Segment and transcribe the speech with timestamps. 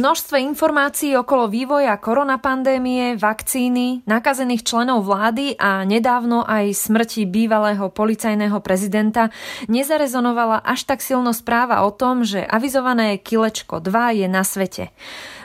[0.00, 8.56] množstve informácií okolo vývoja koronapandémie, vakcíny, nakazených členov vlády a nedávno aj smrti bývalého policajného
[8.64, 9.28] prezidenta
[9.68, 14.88] nezarezonovala až tak silno správa o tom, že avizované kilečko 2 je na svete.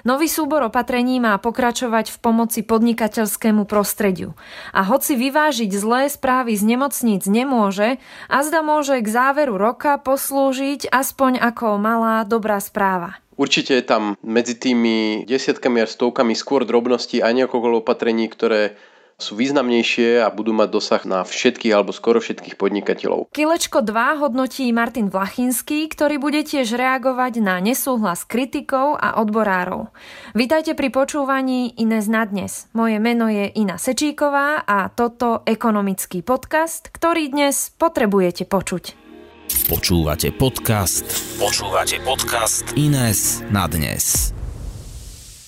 [0.08, 4.38] Nový súbor opatrení má pokračovať v pomoci podnikateľskému prostrediu.
[4.72, 7.98] A hoci vyvážiť zlé správy z nemocníc nemôže,
[8.32, 13.25] a zda môže k záveru roka poslúžiť aspoň ako malá dobrá správa.
[13.36, 18.80] Určite je tam medzi tými desiatkami a stovkami skôr drobností aj niekoľko opatrení, ktoré
[19.16, 23.32] sú významnejšie a budú mať dosah na všetkých alebo skoro všetkých podnikateľov.
[23.32, 29.88] Kilečko 2 hodnotí Martin Vlachinský, ktorý bude tiež reagovať na nesúhlas kritikov a odborárov.
[30.36, 32.68] Vítajte pri počúvaní Ines na dnes.
[32.76, 39.05] Moje meno je Ina Sečíková a toto ekonomický podcast, ktorý dnes potrebujete počuť.
[39.46, 41.06] Počúvate podcast.
[41.38, 44.34] Počúvate podcast Ines na dnes.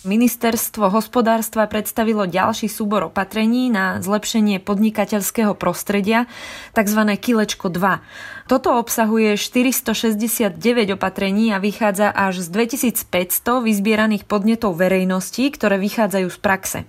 [0.08, 6.32] Ministerstvo hospodárstva predstavilo ďalší súbor opatrení na zlepšenie podnikateľského prostredia,
[6.72, 7.02] tzv.
[7.20, 8.48] Kilečko 2.
[8.48, 10.56] Toto obsahuje 469
[10.96, 16.80] opatrení a vychádza až z 2500 vyzbieraných podnetov verejnosti, ktoré vychádzajú z praxe.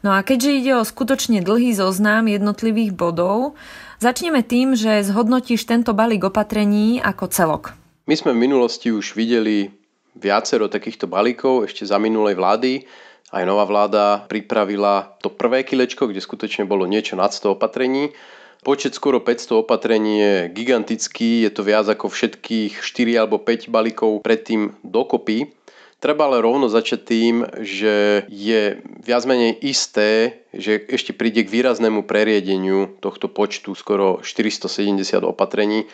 [0.00, 3.58] No a keďže ide o skutočne dlhý zoznam jednotlivých bodov,
[4.00, 7.76] Začneme tým, že zhodnotíš tento balík opatrení ako celok.
[8.08, 9.68] My sme v minulosti už videli
[10.16, 12.88] viacero takýchto balíkov ešte za minulej vlády.
[13.28, 18.16] Aj nová vláda pripravila to prvé kilečko, kde skutočne bolo niečo nad 100 opatrení.
[18.64, 24.24] Počet skoro 500 opatrení je gigantický, je to viac ako všetkých 4 alebo 5 balíkov
[24.24, 25.59] predtým dokopy.
[26.00, 32.08] Treba ale rovno začať tým, že je viac menej isté, že ešte príde k výraznému
[32.08, 34.96] preriedeniu tohto počtu skoro 470
[35.28, 35.84] opatrení,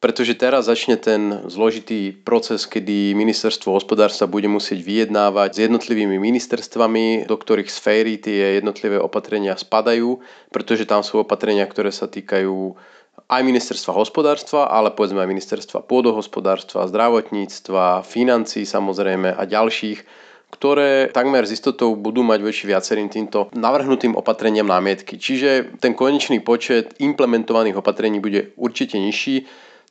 [0.00, 7.28] pretože teraz začne ten zložitý proces, kedy ministerstvo hospodárstva bude musieť vyjednávať s jednotlivými ministerstvami,
[7.28, 12.80] do ktorých sféry tie jednotlivé opatrenia spadajú, pretože tam sú opatrenia, ktoré sa týkajú
[13.30, 20.02] aj ministerstva hospodárstva, ale povedzme aj ministerstva pôdohospodárstva, zdravotníctva, financí samozrejme a ďalších,
[20.50, 25.14] ktoré takmer s istotou budú mať voči viacerým týmto navrhnutým opatreniam námietky.
[25.14, 29.46] Čiže ten konečný počet implementovaných opatrení bude určite nižší,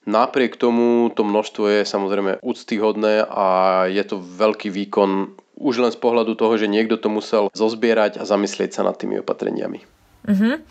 [0.09, 3.47] Napriek tomu to množstvo je samozrejme úctyhodné a
[3.91, 8.23] je to veľký výkon už len z pohľadu toho, že niekto to musel zozbierať a
[8.23, 9.83] zamyslieť sa nad tými opatreniami.
[10.23, 10.63] Uh-huh.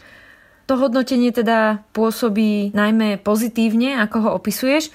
[0.68, 4.92] To hodnotenie teda pôsobí najmä pozitívne, ako ho opisuješ.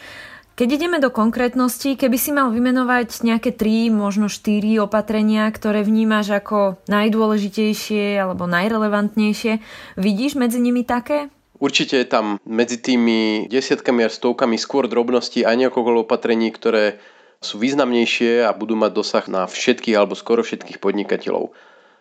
[0.53, 6.29] Keď ideme do konkrétnosti, keby si mal vymenovať nejaké tri, možno štyri opatrenia, ktoré vnímaš
[6.29, 9.66] ako najdôležitejšie alebo najrelevantnejšie,
[9.97, 11.34] vidíš medzi nimi také?
[11.57, 17.01] Určite je tam medzi tými desiatkami a stovkami skôr drobností aj niekoľko opatrení, ktoré
[17.41, 21.50] sú významnejšie a budú mať dosah na všetkých alebo skoro všetkých podnikateľov.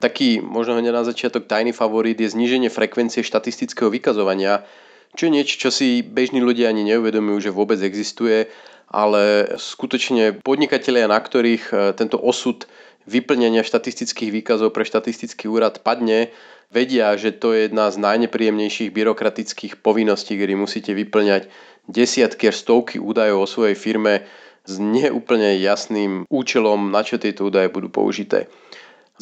[0.02, 4.66] Taký možno hneď na začiatok tajný favorit je zníženie frekvencie štatistického vykazovania,
[5.14, 8.50] čo je niečo, čo si bežní ľudia ani neuvedomujú, že vôbec existuje,
[8.90, 12.66] ale skutočne podnikatelia, na ktorých e, tento osud
[13.06, 16.34] vyplnenia štatistických výkazov pre štatistický úrad padne,
[16.74, 21.46] vedia, že to je jedna z najnepríjemnejších byrokratických povinností, kedy musíte vyplňať
[21.86, 24.26] desiatky až stovky údajov o svojej firme
[24.66, 28.50] s neúplne jasným účelom, na čo tieto údaje budú použité.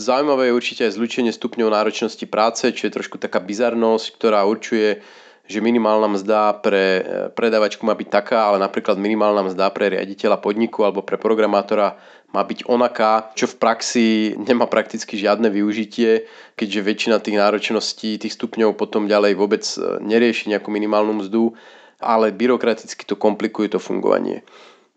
[0.01, 5.05] Zaujímavé je určite aj zlučenie stupňov náročnosti práce, čo je trošku taká bizarnosť, ktorá určuje,
[5.45, 7.03] že minimálna mzda pre e,
[7.37, 12.01] predávačku má byť taká, ale napríklad minimálna mzda pre riaditeľa podniku alebo pre programátora
[12.33, 14.07] má byť onaká, čo v praxi
[14.41, 16.25] nemá prakticky žiadne využitie,
[16.57, 21.53] keďže väčšina tých náročností, tých stupňov potom ďalej vôbec e, nerieši nejakú minimálnu mzdu,
[22.01, 24.41] ale byrokraticky to komplikuje to fungovanie.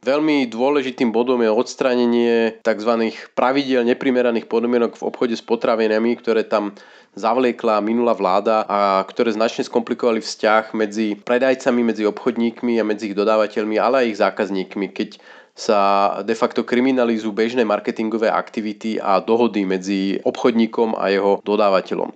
[0.03, 2.91] Veľmi dôležitým bodom je odstránenie tzv.
[3.39, 6.75] pravidel neprimeraných podmienok v obchode s potravinami, ktoré tam
[7.15, 13.17] zavliekla minulá vláda a ktoré značne skomplikovali vzťah medzi predajcami, medzi obchodníkmi a medzi ich
[13.17, 15.09] dodávateľmi, ale aj ich zákazníkmi, keď
[15.55, 15.79] sa
[16.19, 22.11] de facto kriminalizujú bežné marketingové aktivity a dohody medzi obchodníkom a jeho dodávateľom.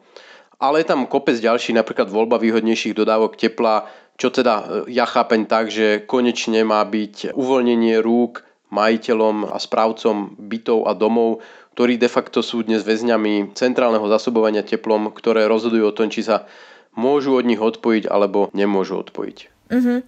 [0.57, 3.86] Ale je tam kopec ďalší, napríklad voľba výhodnejších dodávok tepla,
[4.18, 8.44] čo teda e, ja chápem tak, že konečne má byť uvoľnenie rúk
[8.74, 11.40] majiteľom a správcom bytov a domov,
[11.78, 16.50] ktorí de facto sú dnes väzňami centrálneho zasobovania teplom, ktoré rozhodujú o tom, či sa
[16.98, 19.38] môžu od nich odpojiť alebo nemôžu odpojiť.
[19.69, 20.02] Uh-huh.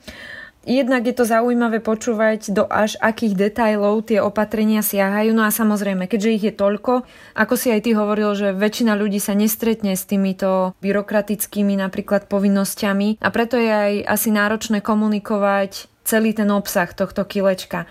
[0.67, 5.31] Jednak je to zaujímavé počúvať, do až akých detajlov tie opatrenia siahajú.
[5.31, 7.07] No a samozrejme, keďže ich je toľko,
[7.39, 13.23] ako si aj ty hovoril, že väčšina ľudí sa nestretne s týmito byrokratickými napríklad povinnosťami
[13.23, 17.87] a preto je aj asi náročné komunikovať celý ten obsah tohto kilečka.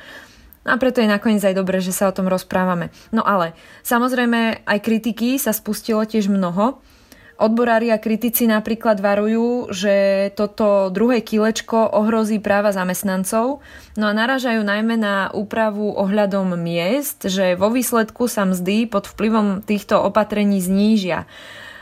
[0.68, 2.92] A preto je nakoniec aj dobré, že sa o tom rozprávame.
[3.08, 6.84] No ale samozrejme aj kritiky sa spustilo tiež mnoho.
[7.38, 13.62] Odborári a kritici napríklad varujú, že toto druhé kilečko ohrozí práva zamestnancov,
[13.94, 19.62] no a naražajú najmä na úpravu ohľadom miest, že vo výsledku sa mzdy pod vplyvom
[19.62, 21.30] týchto opatrení znížia.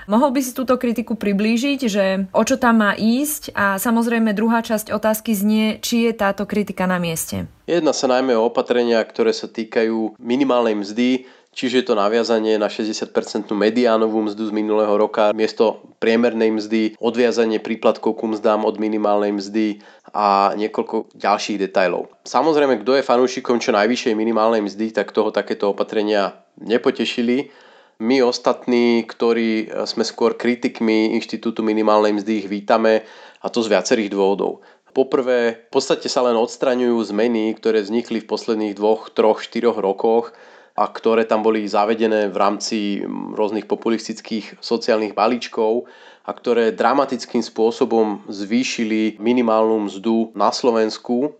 [0.07, 4.61] Mohol by si túto kritiku priblížiť, že o čo tam má ísť a samozrejme druhá
[4.63, 7.49] časť otázky znie, či je táto kritika na mieste.
[7.67, 11.27] Jedná sa najmä o opatrenia, ktoré sa týkajú minimálnej mzdy,
[11.57, 18.21] čiže to naviazanie na 60% mediánovú mzdu z minulého roka miesto priemernej mzdy, odviazanie príplatkov
[18.21, 19.81] ku mzdám od minimálnej mzdy
[20.13, 22.13] a niekoľko ďalších detajlov.
[22.29, 27.49] Samozrejme, kto je fanúšikom čo najvyššej minimálnej mzdy, tak toho takéto opatrenia nepotešili.
[27.97, 33.09] My ostatní, ktorí sme skôr kritikmi Inštitútu minimálnej mzdy, ich vítame
[33.41, 34.61] a to z viacerých dôvodov.
[34.93, 40.37] Poprvé, v podstate sa len odstraňujú zmeny, ktoré vznikli v posledných dvoch, troch, štyroch rokoch
[40.77, 43.01] a ktoré tam boli zavedené v rámci
[43.33, 45.89] rôznych populistických sociálnych balíčkov
[46.29, 51.33] a ktoré dramatickým spôsobom zvýšili minimálnu mzdu na Slovensku.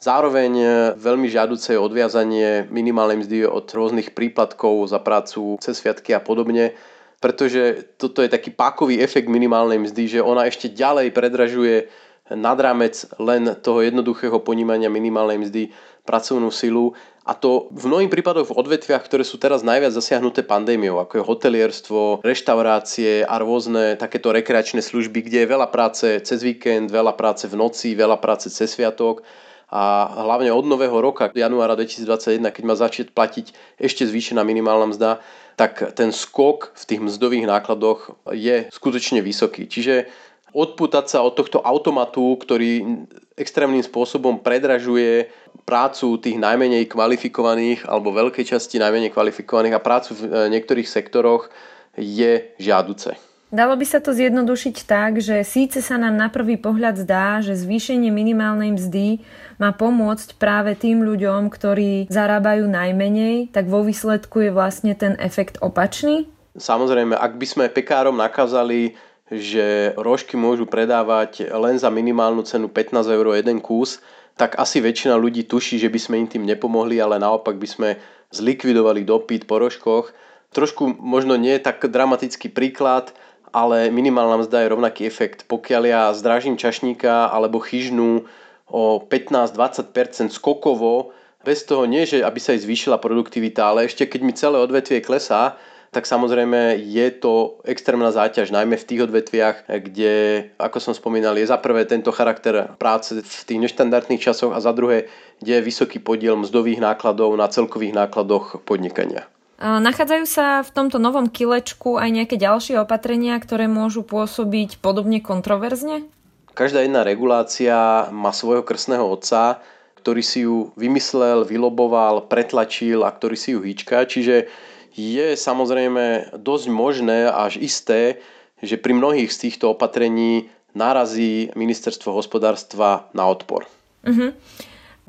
[0.00, 0.52] Zároveň
[0.96, 6.74] veľmi žiaduce je odviazanie minimálnej mzdy od rôznych príplatkov za prácu cez sviatky a podobne,
[7.20, 11.92] pretože toto je taký pákový efekt minimálnej mzdy, že ona ešte ďalej predražuje
[12.32, 15.62] nad rámec len toho jednoduchého ponímania minimálnej mzdy
[16.08, 16.96] pracovnú silu
[17.30, 21.28] a to v mnohých prípadoch v odvetviach, ktoré sú teraz najviac zasiahnuté pandémiou, ako je
[21.30, 27.46] hotelierstvo, reštaurácie a rôzne takéto rekreačné služby, kde je veľa práce cez víkend, veľa práce
[27.46, 29.22] v noci, veľa práce cez sviatok
[29.70, 35.10] a hlavne od nového roka, januára 2021, keď má začať platiť ešte zvýšená minimálna mzda,
[35.54, 39.70] tak ten skok v tých mzdových nákladoch je skutočne vysoký.
[39.70, 40.10] Čiže
[40.50, 43.06] odputať sa od tohto automatu, ktorý
[43.38, 45.30] extrémnym spôsobom predražuje
[45.64, 51.48] prácu tých najmenej kvalifikovaných alebo veľkej časti najmenej kvalifikovaných a prácu v e, niektorých sektoroch
[51.96, 53.16] je žiaduce.
[53.50, 57.58] Dalo by sa to zjednodušiť tak, že síce sa nám na prvý pohľad zdá, že
[57.58, 59.26] zvýšenie minimálnej mzdy
[59.58, 65.58] má pomôcť práve tým ľuďom, ktorí zarábajú najmenej, tak vo výsledku je vlastne ten efekt
[65.58, 66.30] opačný?
[66.54, 68.94] Samozrejme, ak by sme pekárom nakázali
[69.30, 74.02] že rožky môžu predávať len za minimálnu cenu 15 eur jeden kus,
[74.40, 77.88] tak asi väčšina ľudí tuší, že by sme im tým nepomohli, ale naopak by sme
[78.32, 80.16] zlikvidovali dopyt po rožkoch.
[80.56, 83.12] Trošku možno nie je tak dramatický príklad,
[83.52, 85.44] ale minimálna mzda je rovnaký efekt.
[85.44, 88.24] Pokiaľ ja zdražím čašníka alebo chyžnú
[88.72, 91.12] o 15-20% skokovo,
[91.44, 95.04] bez toho nie, že aby sa jej zvýšila produktivita, ale ešte keď mi celé odvetvie
[95.04, 95.60] klesá,
[95.90, 100.14] tak samozrejme je to extrémna záťaž, najmä v tých odvetviach, kde,
[100.54, 104.70] ako som spomínal, je za prvé tento charakter práce v tých neštandardných časoch a za
[104.70, 105.10] druhé,
[105.42, 109.26] kde je vysoký podiel mzdových nákladov na celkových nákladoch podnikania.
[109.60, 116.08] Nachádzajú sa v tomto novom kilečku aj nejaké ďalšie opatrenia, ktoré môžu pôsobiť podobne kontroverzne?
[116.56, 119.60] Každá jedna regulácia má svojho krstného otca,
[120.00, 124.08] ktorý si ju vymyslel, vyloboval, pretlačil a ktorý si ju hýčka.
[124.08, 124.48] Čiže
[124.94, 128.22] je samozrejme dosť možné až isté,
[128.60, 133.66] že pri mnohých z týchto opatrení narazí ministerstvo hospodárstva na odpor.
[134.06, 134.30] Uh-huh.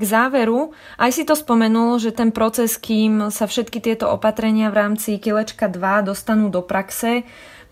[0.01, 4.79] K záveru, aj si to spomenul, že ten proces, kým sa všetky tieto opatrenia v
[4.81, 7.21] rámci Kilečka 2 dostanú do praxe,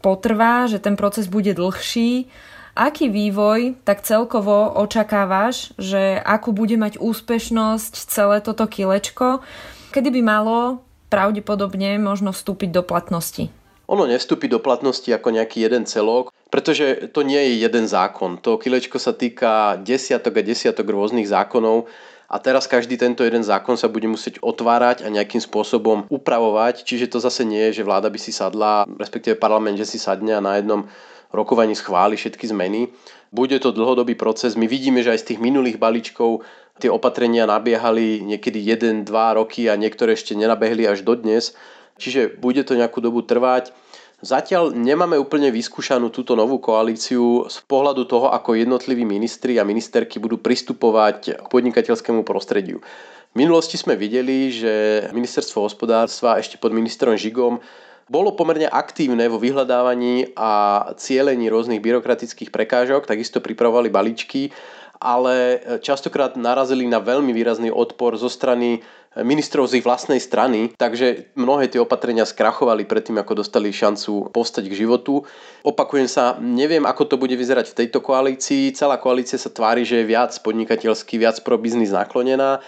[0.05, 2.29] potrvá, že ten proces bude dlhší.
[2.77, 9.41] Aký vývoj tak celkovo očakávaš, že akú bude mať úspešnosť celé toto kilečko,
[9.89, 13.49] kedy by malo pravdepodobne možno vstúpiť do platnosti?
[13.89, 18.37] Ono nestúpi do platnosti ako nejaký jeden celok, pretože to nie je jeden zákon.
[18.45, 21.89] To kilečko sa týka desiatok a desiatok rôznych zákonov
[22.29, 27.09] a teraz každý tento jeden zákon sa bude musieť otvárať a nejakým spôsobom upravovať, čiže
[27.09, 30.45] to zase nie je, že vláda by si sadla, respektíve parlament, že si sadne a
[30.45, 30.85] na jednom
[31.33, 32.89] rokovaní schváli všetky zmeny.
[33.29, 34.57] Bude to dlhodobý proces.
[34.57, 36.41] My vidíme, že aj z tých minulých balíčkov
[36.79, 41.53] tie opatrenia nabiehali niekedy 1-2 roky a niektoré ešte nenabehli až dodnes.
[41.99, 43.75] Čiže bude to nejakú dobu trvať.
[44.19, 50.19] Zatiaľ nemáme úplne vyskúšanú túto novú koalíciu z pohľadu toho, ako jednotliví ministri a ministerky
[50.19, 52.83] budú pristupovať k podnikateľskému prostrediu.
[53.31, 57.63] V minulosti sme videli, že ministerstvo hospodárstva ešte pod ministrom Žigom
[58.09, 64.51] bolo pomerne aktívne vo vyhľadávaní a cielení rôznych byrokratických prekážok, takisto pripravovali balíčky
[64.99, 68.83] ale e, častokrát narazili na veľmi výrazný odpor zo strany
[69.17, 74.69] ministrov z ich vlastnej strany, takže mnohé tie opatrenia skrachovali predtým, ako dostali šancu postať
[74.69, 75.25] k životu.
[75.65, 78.69] Opakujem sa, neviem, ako to bude vyzerať v tejto koalícii.
[78.77, 82.61] Celá koalícia sa tvári, že je viac podnikateľský, viac pro biznis naklonená,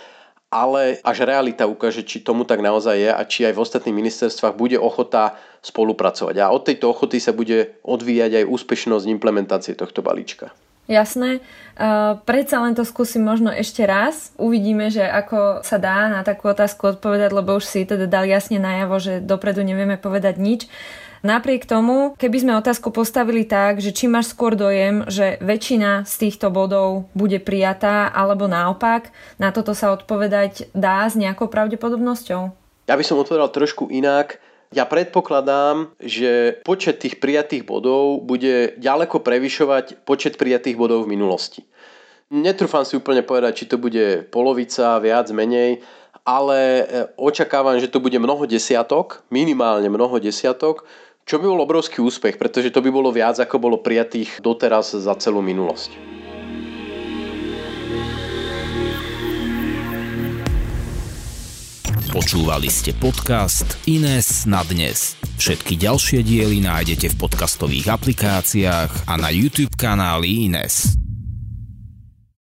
[0.51, 4.59] ale až realita ukáže, či tomu tak naozaj je a či aj v ostatných ministerstvách
[4.59, 6.35] bude ochota spolupracovať.
[6.43, 10.51] A od tejto ochoty sa bude odvíjať aj úspešnosť implementácie tohto balíčka.
[10.91, 11.39] Jasné.
[11.79, 14.35] Uh, predsa len to skúsim možno ešte raz.
[14.35, 18.59] Uvidíme, že ako sa dá na takú otázku odpovedať, lebo už si teda dal jasne
[18.59, 20.67] najavo, že dopredu nevieme povedať nič.
[21.21, 26.13] Napriek tomu, keby sme otázku postavili tak, že či máš skôr dojem, že väčšina z
[26.17, 32.41] týchto bodov bude prijatá, alebo naopak, na toto sa odpovedať dá s nejakou pravdepodobnosťou?
[32.89, 34.41] Ja by som odpovedal trošku inak.
[34.73, 41.61] Ja predpokladám, že počet tých prijatých bodov bude ďaleko prevyšovať počet prijatých bodov v minulosti.
[42.33, 45.85] Netrúfam si úplne povedať, či to bude polovica, viac, menej,
[46.23, 46.83] ale e,
[47.17, 50.87] očakávam, že to bude mnoho desiatok, minimálne mnoho desiatok,
[51.25, 55.13] čo by bol obrovský úspech, pretože to by bolo viac, ako bolo prijatých doteraz za
[55.17, 56.11] celú minulosť.
[62.11, 65.15] Počúvali ste podcast Ines na dnes.
[65.39, 71.00] Všetky ďalšie diely nájdete v podcastových aplikáciách a na YouTube kanáli Ines.